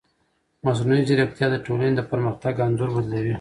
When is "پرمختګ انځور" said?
2.11-2.89